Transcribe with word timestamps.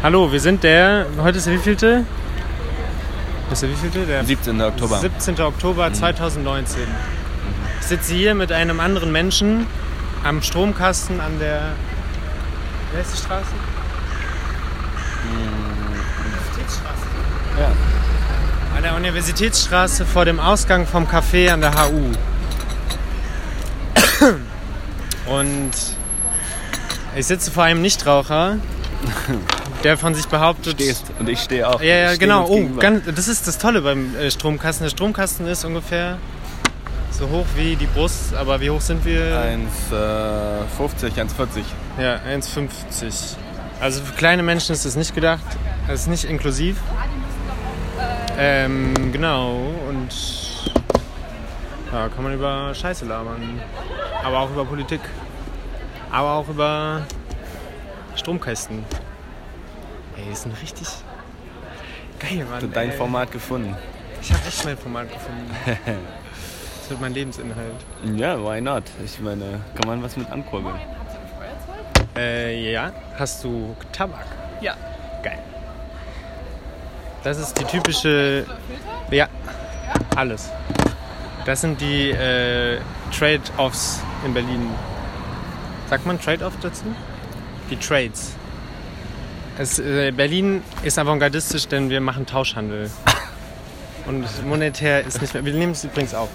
Hallo, 0.00 0.30
wir 0.30 0.38
sind 0.38 0.62
der, 0.62 1.06
heute 1.20 1.38
ist 1.38 1.48
der 1.48 1.54
wievielte? 1.54 2.04
Ist 3.50 3.62
der 3.62 3.68
wievielte? 3.68 4.06
Der 4.06 4.24
17. 4.24 4.62
Oktober. 4.62 5.00
17. 5.00 5.40
Oktober 5.40 5.92
2019. 5.92 6.82
Ich 7.80 7.86
sitze 7.86 8.14
hier 8.14 8.36
mit 8.36 8.52
einem 8.52 8.78
anderen 8.78 9.10
Menschen 9.10 9.66
am 10.22 10.40
Stromkasten 10.40 11.20
an 11.20 11.40
der, 11.40 11.72
wie 12.92 12.98
heißt 12.98 13.12
die 13.12 13.18
Straße? 13.18 13.50
Universitätsstraße. 16.24 17.06
Ja. 17.58 17.72
An 18.76 18.82
der 18.84 18.94
Universitätsstraße 18.94 20.06
vor 20.06 20.24
dem 20.24 20.38
Ausgang 20.38 20.86
vom 20.86 21.08
Café 21.08 21.50
an 21.50 21.60
der 21.60 21.74
HU. 21.74 22.12
Und 25.26 25.72
ich 27.16 27.26
sitze 27.26 27.50
vor 27.50 27.64
einem 27.64 27.82
Nichtraucher, 27.82 28.58
der 29.84 29.96
von 29.96 30.14
sich 30.14 30.26
behauptet. 30.26 30.74
Stehst 30.74 31.06
und 31.18 31.28
ich 31.28 31.40
stehe 31.40 31.68
auch. 31.68 31.80
Ja, 31.80 31.94
ja, 31.94 32.16
genau. 32.16 32.46
Oh, 32.48 32.66
ganz, 32.78 33.04
das 33.14 33.28
ist 33.28 33.46
das 33.46 33.58
Tolle 33.58 33.82
beim 33.82 34.14
äh, 34.16 34.30
Stromkasten. 34.30 34.84
Der 34.84 34.90
Stromkasten 34.90 35.46
ist 35.46 35.64
ungefähr 35.64 36.18
so 37.10 37.28
hoch 37.28 37.46
wie 37.56 37.74
die 37.74 37.86
Brust, 37.86 38.34
aber 38.34 38.60
wie 38.60 38.70
hoch 38.70 38.80
sind 38.80 39.04
wir? 39.04 39.20
1,50, 39.90 41.14
1,40. 41.16 41.64
Ja, 42.00 42.20
1,50. 42.28 43.36
Also 43.80 44.02
für 44.02 44.12
kleine 44.14 44.42
Menschen 44.42 44.72
ist 44.72 44.84
das 44.84 44.96
nicht 44.96 45.14
gedacht. 45.14 45.44
Das 45.86 46.02
ist 46.02 46.06
nicht 46.08 46.24
inklusiv. 46.24 46.76
Ähm, 48.38 48.94
genau. 49.12 49.72
Und 49.88 50.08
ja, 51.92 52.08
kann 52.08 52.22
man 52.22 52.34
über 52.34 52.72
Scheiße 52.74 53.04
labern. 53.04 53.60
Aber 54.22 54.40
auch 54.40 54.50
über 54.50 54.64
Politik. 54.64 55.00
Aber 56.10 56.34
auch 56.34 56.48
über 56.48 57.02
Stromkästen. 58.14 58.84
Ey, 60.18 60.30
das 60.30 60.40
ist 60.40 60.46
ein 60.46 60.52
richtig 60.60 60.88
geil, 62.18 62.44
Mann. 62.50 62.72
Dein 62.72 62.90
ey. 62.90 62.96
Format 62.96 63.30
gefunden. 63.30 63.76
Ich 64.20 64.32
habe 64.32 64.42
echt 64.46 64.64
mein 64.64 64.76
Format 64.76 65.08
gefunden. 65.12 65.50
Das 66.80 66.92
wird 66.92 67.02
mein 67.02 67.12
Lebensinhalt. 67.12 67.84
Ja, 68.16 68.42
why 68.42 68.62
not? 68.62 68.84
Ich 69.04 69.20
meine, 69.20 69.60
kann 69.74 69.86
man 69.86 70.02
was 70.02 70.16
mit 70.16 70.30
ankurbeln. 70.30 70.74
Äh, 72.16 72.72
ja. 72.72 72.92
Hast 73.18 73.44
du 73.44 73.76
Tabak? 73.92 74.24
Ja. 74.62 74.74
Geil. 75.22 75.38
Das 77.22 77.38
ist 77.38 77.60
die 77.60 77.64
typische. 77.64 78.46
Ja, 79.10 79.28
alles. 80.16 80.48
Das 81.44 81.60
sind 81.60 81.78
die 81.78 82.08
äh, 82.08 82.80
Trade-offs 83.12 84.00
in 84.24 84.32
Berlin. 84.32 84.70
Sagt 85.90 86.06
man 86.06 86.18
Trade-off 86.18 86.54
dazu? 86.62 86.84
Die 87.70 87.76
Trades. 87.76 88.34
Es, 89.58 89.78
äh, 89.78 90.12
Berlin 90.12 90.62
ist 90.82 90.98
avantgardistisch, 90.98 91.66
denn 91.68 91.90
wir 91.90 92.00
machen 92.00 92.26
Tauschhandel. 92.26 92.90
Und 94.06 94.24
monetär 94.46 95.04
ist 95.04 95.20
nicht 95.20 95.34
mehr. 95.34 95.44
Wir 95.44 95.52
nehmen 95.52 95.72
es 95.72 95.84
übrigens 95.84 96.14
auf. 96.14 96.28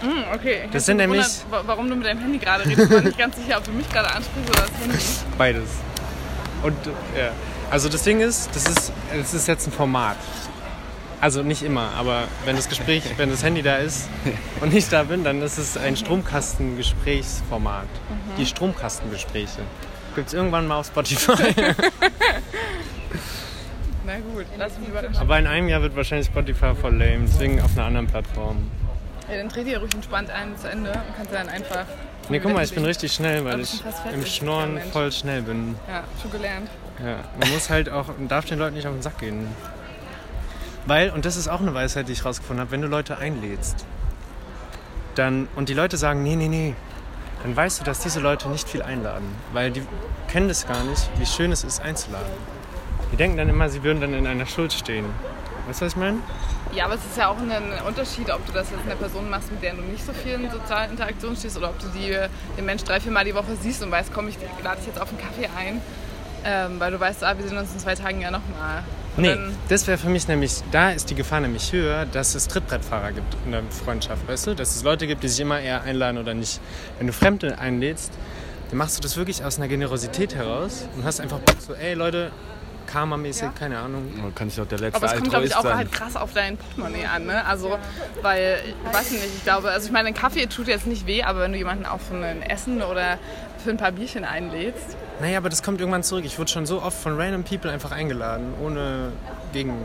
Hm, 0.00 0.24
okay. 0.34 0.62
Ich 0.64 0.70
Das 0.72 0.86
sind 0.86 0.96
nämlich- 0.96 1.24
Warum 1.50 1.88
du 1.88 1.94
mit 1.94 2.06
deinem 2.06 2.20
Handy 2.20 2.38
gerade 2.38 2.64
redest. 2.66 2.90
Ich 2.90 2.90
war 2.90 3.00
nicht 3.02 3.18
ganz 3.18 3.36
sicher, 3.36 3.58
ob 3.58 3.64
du 3.64 3.70
mich 3.72 3.88
gerade 3.90 4.10
ansprichst 4.12 4.50
oder 4.50 4.62
das 4.62 4.80
Handy. 4.80 4.98
Beides. 5.38 5.68
Und 6.62 6.76
ja. 7.16 7.30
Also 7.70 7.88
das 7.88 8.02
Ding 8.02 8.20
ist, 8.20 8.50
das 8.54 8.66
ist, 8.68 8.92
das 9.16 9.34
ist 9.34 9.46
jetzt 9.48 9.66
ein 9.68 9.72
Format. 9.72 10.16
Also 11.20 11.42
nicht 11.44 11.62
immer, 11.62 11.90
aber 11.96 12.24
wenn 12.44 12.56
das 12.56 12.68
Gespräch, 12.68 13.04
wenn 13.16 13.30
das 13.30 13.44
Handy 13.44 13.62
da 13.62 13.76
ist 13.76 14.08
und 14.60 14.74
ich 14.74 14.88
da 14.88 15.04
bin, 15.04 15.22
dann 15.22 15.40
ist 15.40 15.56
es 15.56 15.76
ein 15.76 15.96
Stromkastengesprächsformat. 15.96 17.86
Die 18.36 18.46
Stromkastengespräche. 18.46 19.60
Gibt 20.14 20.28
es 20.28 20.34
irgendwann 20.34 20.66
mal 20.66 20.76
auf 20.78 20.86
Spotify. 20.86 21.32
Na 24.04 24.18
gut, 24.18 24.46
lass 24.58 24.78
mich 24.78 24.88
über 24.88 25.02
aber 25.18 25.38
in 25.38 25.46
einem 25.46 25.68
Jahr 25.68 25.80
wird 25.80 25.94
wahrscheinlich 25.94 26.26
Spotify 26.26 26.74
voll 26.74 26.96
lame, 26.96 27.24
deswegen 27.26 27.60
auf 27.60 27.70
einer 27.76 27.86
anderen 27.86 28.06
Plattform. 28.08 28.70
ja, 29.30 29.36
Dann 29.38 29.48
dreht 29.48 29.68
ihr 29.68 29.78
ruhig 29.78 29.94
entspannt 29.94 30.28
ein 30.30 30.56
zu 30.56 30.68
Ende 30.68 30.90
und 30.90 31.16
kannst 31.16 31.32
dann 31.32 31.48
einfach. 31.48 31.86
Nee, 32.28 32.40
guck 32.40 32.52
mal, 32.52 32.64
ich 32.64 32.74
bin 32.74 32.84
richtig 32.84 33.12
schnell, 33.12 33.44
weil 33.44 33.60
ich 33.60 33.82
im 34.12 34.24
Schnorren 34.26 34.80
voll 34.92 35.10
schnell 35.12 35.42
bin. 35.42 35.76
Ja, 35.88 36.04
schon 36.20 36.30
gelernt. 36.30 36.68
Ja, 37.04 37.16
man 37.38 37.50
muss 37.50 37.70
halt 37.70 37.88
auch, 37.88 38.08
man 38.08 38.28
darf 38.28 38.44
den 38.44 38.58
Leuten 38.58 38.76
nicht 38.76 38.86
auf 38.86 38.92
den 38.92 39.02
Sack 39.02 39.18
gehen. 39.18 39.46
Weil, 40.86 41.10
und 41.10 41.24
das 41.24 41.36
ist 41.36 41.48
auch 41.48 41.60
eine 41.60 41.74
Weisheit, 41.74 42.08
die 42.08 42.12
ich 42.12 42.24
rausgefunden 42.24 42.60
habe, 42.60 42.70
wenn 42.72 42.82
du 42.82 42.88
Leute 42.88 43.18
einlädst, 43.18 43.86
dann, 45.14 45.48
und 45.54 45.68
die 45.68 45.74
Leute 45.74 45.96
sagen, 45.96 46.22
nee, 46.22 46.36
nee, 46.36 46.48
nee, 46.48 46.74
dann 47.42 47.56
weißt 47.56 47.80
du, 47.80 47.84
dass 47.84 48.00
diese 48.00 48.20
Leute 48.20 48.48
nicht 48.48 48.68
viel 48.68 48.82
einladen. 48.82 49.26
Weil 49.52 49.70
die 49.70 49.82
kennen 50.28 50.48
das 50.48 50.66
gar 50.66 50.82
nicht, 50.84 51.10
wie 51.18 51.26
schön 51.26 51.52
es 51.52 51.64
ist, 51.64 51.80
einzuladen. 51.80 52.32
Die 53.12 53.16
denken 53.16 53.36
dann 53.36 53.48
immer, 53.48 53.68
sie 53.68 53.82
würden 53.82 54.00
dann 54.00 54.14
in 54.14 54.26
einer 54.26 54.46
Schuld 54.46 54.72
stehen. 54.72 55.06
Weißt 55.66 55.80
du, 55.80 55.84
was 55.86 55.92
ich 55.92 55.98
meine? 55.98 56.18
Ja, 56.74 56.86
aber 56.86 56.94
es 56.94 57.04
ist 57.04 57.16
ja 57.18 57.28
auch 57.28 57.36
ein 57.36 57.52
Unterschied, 57.86 58.30
ob 58.30 58.44
du 58.46 58.52
das 58.52 58.70
jetzt 58.70 58.82
einer 58.86 58.96
Person 58.96 59.28
machst, 59.28 59.52
mit 59.52 59.62
der 59.62 59.74
du 59.74 59.82
nicht 59.82 60.04
so 60.04 60.12
viel 60.12 60.32
in 60.34 60.50
sozialen 60.50 60.92
Interaktion 60.92 61.36
stehst 61.36 61.56
oder 61.58 61.68
ob 61.68 61.78
du 61.78 61.86
die, 61.88 62.16
den 62.56 62.64
Mensch 62.64 62.82
drei, 62.84 62.98
vier 62.98 63.12
Mal 63.12 63.24
die 63.24 63.34
Woche 63.34 63.54
siehst 63.60 63.82
und 63.82 63.90
weißt, 63.90 64.12
komm, 64.12 64.28
ich 64.28 64.38
lade 64.62 64.78
dich 64.78 64.86
jetzt 64.86 65.00
auf 65.00 65.10
einen 65.10 65.18
Kaffee 65.18 65.48
ein. 65.56 65.82
Ähm, 66.44 66.80
weil 66.80 66.90
du 66.92 66.98
weißt, 67.00 67.22
ah, 67.24 67.36
wir 67.38 67.46
sehen 67.46 67.56
uns 67.58 67.72
in 67.72 67.78
zwei 67.78 67.94
Tagen 67.94 68.20
ja 68.20 68.30
nochmal. 68.30 68.82
Nee, 69.16 69.36
das 69.68 69.86
wäre 69.86 69.98
für 69.98 70.08
mich 70.08 70.26
nämlich, 70.26 70.62
da 70.70 70.90
ist 70.90 71.10
die 71.10 71.14
Gefahr 71.14 71.40
nämlich 71.40 71.70
höher, 71.72 72.06
dass 72.06 72.34
es 72.34 72.48
Trittbrettfahrer 72.48 73.12
gibt 73.12 73.36
in 73.44 73.52
der 73.52 73.62
Freundschaft, 73.84 74.26
weißt 74.26 74.46
du? 74.46 74.54
Dass 74.54 74.74
es 74.74 74.82
Leute 74.84 75.06
gibt, 75.06 75.22
die 75.22 75.28
sich 75.28 75.40
immer 75.40 75.60
eher 75.60 75.82
einladen 75.82 76.16
oder 76.18 76.32
nicht. 76.32 76.60
Wenn 76.98 77.06
du 77.08 77.12
Fremde 77.12 77.58
einlädst, 77.58 78.10
dann 78.70 78.78
machst 78.78 78.96
du 78.96 79.02
das 79.02 79.16
wirklich 79.18 79.44
aus 79.44 79.58
einer 79.58 79.68
Generosität 79.68 80.34
heraus 80.34 80.86
und 80.96 81.04
hast 81.04 81.20
einfach 81.20 81.38
Bock 81.40 81.56
so, 81.60 81.74
ey 81.74 81.92
Leute, 81.92 82.30
Karma-mäßig, 82.86 83.42
Ja. 83.44 83.52
keine 83.58 83.78
Ahnung. 83.78 84.10
Man 84.20 84.34
kann 84.34 84.50
sich 84.50 84.60
auch 84.60 84.66
der 84.66 84.78
letzte 84.78 84.96
Aber 84.96 85.06
es 85.06 85.18
kommt, 85.18 85.30
glaube 85.30 85.46
ich, 85.46 85.54
auch 85.56 85.62
sein. 85.62 85.76
halt 85.76 85.92
krass 85.92 86.16
auf 86.16 86.32
dein 86.34 86.56
Portemonnaie 86.56 87.06
an. 87.06 87.26
Ne? 87.26 87.44
Also, 87.46 87.78
weil, 88.22 88.58
ich 88.86 88.94
weiß 88.94 89.10
nicht, 89.12 89.24
ich 89.24 89.44
glaube, 89.44 89.70
also 89.70 89.86
ich 89.86 89.92
meine, 89.92 90.08
ein 90.08 90.14
Kaffee 90.14 90.46
tut 90.46 90.68
jetzt 90.68 90.86
nicht 90.86 91.06
weh, 91.06 91.22
aber 91.22 91.40
wenn 91.40 91.52
du 91.52 91.58
jemanden 91.58 91.86
auf 91.86 92.00
ein 92.10 92.42
Essen 92.42 92.82
oder 92.82 93.18
für 93.62 93.70
ein 93.70 93.76
paar 93.76 93.92
Bierchen 93.92 94.24
einlädst, 94.24 94.96
Naja, 95.20 95.38
aber 95.38 95.48
das 95.48 95.62
kommt 95.62 95.80
irgendwann 95.80 96.02
zurück. 96.02 96.24
Ich 96.24 96.38
wurde 96.38 96.50
schon 96.50 96.66
so 96.66 96.82
oft 96.82 97.00
von 97.00 97.18
random 97.18 97.44
people 97.44 97.70
einfach 97.70 97.92
eingeladen, 97.92 98.54
ohne 98.62 99.12
Gegenarbeit. 99.52 99.82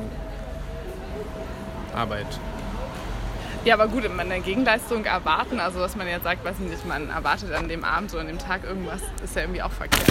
ja, 3.66 3.74
aber 3.74 3.88
gut, 3.88 4.04
man 4.16 4.32
eine 4.32 4.42
Gegenleistung 4.42 5.04
erwarten, 5.06 5.60
also 5.60 5.80
dass 5.80 5.96
man 5.96 6.08
jetzt 6.08 6.24
sagt, 6.24 6.44
weiß 6.46 6.56
ich 6.64 6.70
nicht, 6.70 6.86
man 6.86 7.10
erwartet 7.10 7.52
an 7.54 7.68
dem 7.68 7.84
Abend 7.84 8.12
oder 8.14 8.22
an 8.22 8.28
dem 8.28 8.40
Tag 8.40 8.64
irgendwas, 8.64 9.02
ist 9.24 9.36
ja 9.36 9.42
irgendwie 9.44 9.62
auch 9.62 9.72
verkehrt. 9.72 10.08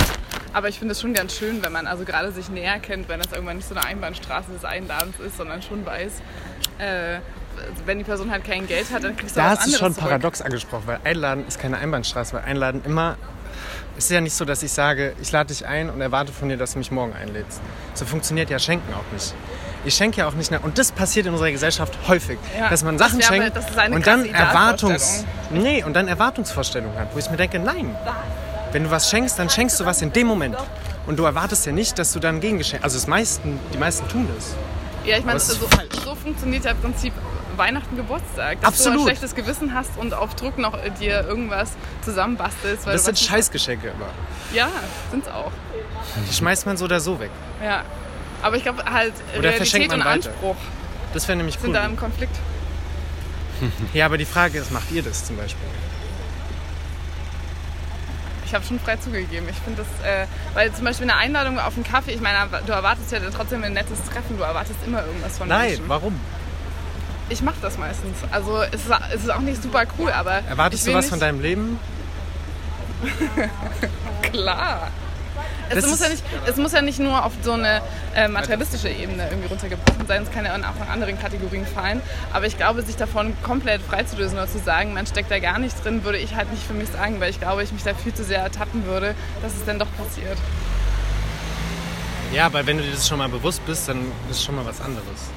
Aber 0.53 0.69
ich 0.69 0.79
finde 0.79 0.93
es 0.93 1.01
schon 1.01 1.13
ganz 1.15 1.35
schön, 1.37 1.63
wenn 1.63 1.73
man 1.73 1.87
also 1.87 2.05
gerade 2.05 2.33
sich 2.33 2.49
näher 2.49 2.79
kennt, 2.79 3.09
wenn 3.09 3.21
das 3.21 3.33
irgendwann 3.33 3.57
nicht 3.57 3.69
so 3.69 3.75
eine 3.75 3.85
Einbahnstraße 3.87 4.53
des 4.53 4.65
Einladens 4.65 5.19
ist, 5.21 5.37
sondern 5.37 5.61
schon 5.63 5.85
weiß, 5.85 6.21
äh, 6.79 7.19
wenn 7.87 7.99
die 7.99 8.05
Person 8.05 8.31
halt 8.31 8.45
kein 8.45 8.67
Geld 8.67 8.91
hat, 8.93 9.05
dann 9.05 9.17
kriegst 9.17 9.37
du 9.37 9.41
Da 9.41 9.47
was 9.47 9.51
hast 9.53 9.59
du 9.61 9.63
anderes 9.65 9.79
schon 9.81 9.95
zurück. 9.95 10.09
paradox 10.09 10.43
angesprochen, 10.43 10.83
weil 10.87 10.99
Einladen 11.05 11.47
ist 11.49 11.59
keine 11.59 11.79
Einbahnstraße, 11.79 12.35
weil 12.35 12.43
Einladen 12.45 12.83
immer. 12.85 13.17
Es 13.97 14.05
ist 14.05 14.11
ja 14.11 14.21
nicht 14.21 14.35
so, 14.35 14.45
dass 14.45 14.63
ich 14.63 14.73
sage, 14.73 15.15
ich 15.23 15.33
lade 15.33 15.49
dich 15.49 15.67
ein 15.67 15.89
und 15.91 16.01
erwarte 16.01 16.33
von 16.33 16.49
dir, 16.49 16.57
dass 16.57 16.73
du 16.73 16.79
mich 16.79 16.91
morgen 16.91 17.15
einlädst. 17.15 17.61
So 17.95 18.05
funktioniert 18.05 18.51
ja 18.51 18.59
Schenken 18.59 18.93
auch 18.95 19.13
nicht. 19.13 19.35
Ich 19.85 19.95
schenke 19.95 20.19
ja 20.19 20.27
auch 20.27 20.35
nicht 20.35 20.51
nach. 20.51 20.63
Und 20.63 20.79
das 20.79 20.91
passiert 20.91 21.27
in 21.27 21.33
unserer 21.33 21.51
Gesellschaft 21.51 21.97
häufig, 22.09 22.39
Ja, 22.59 22.69
dass 22.69 22.83
man 22.83 22.99
das 22.99 23.09
Sachen 23.09 23.21
wäre 23.21 23.33
schenkt 23.33 23.57
das 23.57 23.71
ist 23.71 23.79
eine 23.79 23.95
und 23.95 24.07
dann 24.07 24.27
Erwartungs. 24.27 25.25
Nee, 25.51 25.85
und 25.85 25.95
dann 25.95 26.09
Erwartungsvorstellungen 26.09 26.99
hat, 26.99 27.15
wo 27.15 27.19
ich 27.19 27.31
mir 27.31 27.37
denke, 27.37 27.59
nein. 27.59 27.95
Wenn 28.73 28.85
du 28.85 28.91
was 28.91 29.09
schenkst, 29.09 29.39
dann 29.39 29.49
schenkst 29.49 29.79
du 29.79 29.85
was 29.87 30.03
in 30.03 30.13
dem 30.13 30.27
Moment. 30.27 30.57
Und 31.07 31.19
du 31.19 31.25
erwartest 31.25 31.65
ja 31.67 31.73
nicht, 31.73 31.99
dass 31.99 32.13
du 32.13 32.19
dann 32.19 32.41
Gegengeschenk. 32.41 32.83
Also 32.83 32.97
das 32.97 33.07
meisten, 33.07 33.61
die 33.73 33.79
meisten 33.79 34.09
tun 34.09 34.29
das. 34.35 34.55
Ja, 35.05 35.19
ich 35.19 35.25
meine, 35.25 35.39
so, 35.39 35.55
so 36.05 36.15
funktioniert 36.17 36.65
ja 36.65 36.73
im 36.73 36.79
Prinzip 36.79 37.13
Weihnachten, 37.59 37.97
Geburtstag. 37.97 38.61
Dass 38.61 38.69
Absolut. 38.69 38.99
du 38.99 39.03
ein 39.03 39.07
schlechtes 39.07 39.35
Gewissen 39.35 39.75
hast 39.75 39.97
und 39.97 40.15
auf 40.15 40.35
Druck 40.35 40.59
noch 40.59 40.75
äh, 40.83 40.91
dir 40.91 41.25
irgendwas 41.27 41.73
zusammenbastelst. 42.03 42.87
Das 42.87 43.05
sind 43.05 43.19
Scheißgeschenke 43.19 43.89
immer. 43.89 44.09
Ja, 44.53 44.69
sind's 45.11 45.29
auch. 45.29 45.53
Die 46.29 46.35
schmeißt 46.35 46.67
man 46.67 46.77
so 46.77 46.85
oder 46.85 47.01
so 47.01 47.19
weg. 47.21 47.31
Ja. 47.63 47.83
Aber 48.43 48.57
ich 48.57 48.63
glaube 48.63 48.85
halt, 48.85 49.15
Oder 49.39 49.51
Realität 49.51 49.93
und 49.93 50.01
weiter. 50.01 50.11
Anspruch 50.11 50.57
Das 51.15 51.27
wäre 51.27 51.37
nämlich 51.37 51.55
sind 51.59 51.69
cool. 51.69 51.75
da 51.75 51.87
im 51.87 51.97
Konflikt. 51.97 52.37
Ja, 53.95 54.05
aber 54.07 54.19
die 54.19 54.27
Frage 54.27 54.59
ist, 54.59 54.71
macht 54.71 54.91
ihr 54.93 55.03
das 55.03 55.25
zum 55.25 55.37
Beispiel? 55.37 55.67
Ich 58.45 58.55
habe 58.55 58.65
schon 58.65 58.79
frei 58.79 58.97
zugegeben. 58.97 59.47
Ich 59.51 59.57
finde 59.57 59.83
das, 59.83 60.07
äh, 60.09 60.27
weil 60.55 60.73
zum 60.73 60.85
Beispiel 60.85 61.11
eine 61.11 61.19
Einladung 61.19 61.59
auf 61.59 61.75
einen 61.75 61.85
Kaffee, 61.85 62.13
ich 62.13 62.21
meine, 62.21 62.49
du 62.65 62.73
erwartest 62.73 63.11
ja 63.11 63.19
trotzdem 63.35 63.65
ein 63.65 63.73
nettes 63.73 63.99
Treffen, 64.05 64.37
du 64.37 64.45
erwartest 64.45 64.79
immer 64.87 65.05
irgendwas 65.05 65.39
von 65.39 65.49
Nein, 65.49 65.69
Menschen. 65.71 65.89
warum? 65.89 66.21
Ich 67.29 67.43
mache 67.43 67.57
das 67.61 67.77
meistens. 67.79 68.19
Also 68.31 68.63
es 68.63 68.85
ist, 68.85 68.93
es 69.15 69.25
ist 69.25 69.31
auch 69.31 69.41
nicht 69.41 69.63
super 69.63 69.85
cool, 69.99 70.11
aber. 70.11 70.43
Erwartest 70.49 70.87
du 70.87 70.95
was 70.95 71.09
von 71.09 71.19
deinem 71.19 71.41
Leben? 71.41 71.79
Klar. 74.23 74.91
Es 75.69 75.83
Das 75.83 75.91
muss, 75.91 76.01
ja 76.01 76.09
nicht, 76.09 76.23
es 76.47 76.57
muss 76.57 76.73
ja 76.73 76.81
nicht 76.81 77.01
nur 77.01 77.25
auf 77.25 77.33
so 77.43 77.53
eine 77.53 77.83
äh, 78.15 78.29
materialistische 78.29 78.89
Ebene 78.89 79.29
irgendwie 79.29 79.49
runtergebrochen 79.49 80.07
sein, 80.07 80.23
es 80.23 80.31
kann 80.31 80.45
ja 80.45 80.55
auch 80.55 80.59
nach 80.59 80.89
anderen 80.89 81.19
Kategorien 81.19 81.67
fallen. 81.67 82.01
Aber 82.33 82.47
ich 82.47 82.57
glaube, 82.57 82.83
sich 82.83 82.97
davon 82.97 83.37
komplett 83.43 83.83
freizulösen 83.83 84.39
oder 84.39 84.49
zu 84.49 84.59
sagen, 84.59 84.95
man 84.95 85.07
steckt 85.07 85.31
da 85.31 85.41
gar 85.41 85.59
nicht 85.59 85.85
drin, 85.85 86.05
würde 86.05 86.19
ich 86.19 86.37
halt 86.37 86.51
nicht 86.53 86.63
für 86.63 86.73
mich 86.73 86.89
sagen, 86.89 87.21
weil 87.21 87.31
ich 87.31 87.41
glaube, 87.41 87.65
ich 87.65 87.73
mich 87.73 87.83
da 87.83 87.95
viel 87.95 88.15
zu 88.15 88.23
sehr 88.23 88.41
ertappen 88.41 88.87
würde, 88.87 89.15
dass 89.43 89.55
es 89.55 89.65
dann 89.65 89.79
doch 89.79 89.89
passiert. 89.97 90.39
Ja, 92.33 92.47
aber 92.47 92.65
wenn 92.67 92.77
du 92.77 92.85
dir 92.85 92.93
das 92.93 93.09
schon 93.09 93.19
mal 93.19 93.29
bewusst 93.29 93.65
bist, 93.67 93.89
dann 93.89 93.99
ist 94.31 94.39
es 94.39 94.45
schon 94.45 94.55
mal 94.55 94.65
was 94.65 94.81
anderes. 94.81 95.31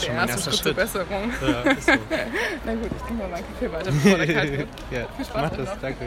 Das 0.00 0.06
ist 0.06 0.06
schon 0.06 0.14
Der 0.14 0.20
mein 0.20 0.28
erste 0.28 0.50
erster 0.50 0.62
Schritt. 0.64 0.76
Besserung. 0.76 1.32
Ja, 1.42 1.70
ist 1.72 1.86
so. 1.86 1.92
Na 2.64 2.74
gut, 2.74 2.90
ich 2.96 3.02
trinke 3.02 3.14
mal 3.22 3.28
meinen 3.28 3.44
Kaffee 3.52 3.72
weiter, 3.72 3.90
bevor 3.92 4.18
der 4.18 4.34
kalt 4.34 4.52
wird. 4.58 4.68
ja, 4.90 5.06
Viel 5.16 5.24
Spaß 5.24 5.42
mach 5.42 5.50
das, 5.56 5.68
noch. 5.68 5.80
danke. 5.80 6.06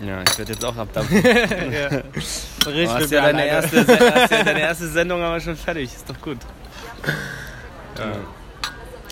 Ja, 0.00 0.22
ich 0.22 0.38
werde 0.38 0.52
jetzt 0.52 0.64
auch 0.64 0.76
abdampfen. 0.76 1.22
ja. 1.72 1.88
Du 1.88 2.70
Richtig, 2.70 2.88
hast 2.88 3.10
ja, 3.10 3.22
deine 3.22 3.46
erste, 3.46 3.84
hast 3.86 4.30
ja 4.30 4.44
deine 4.44 4.60
erste 4.60 4.86
Sendung 4.88 5.20
aber 5.22 5.40
schon 5.40 5.56
fertig. 5.56 5.92
Ist 5.92 6.08
doch 6.08 6.20
gut. 6.20 6.38
Ja. 7.98 8.12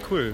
Cool. 0.08 0.24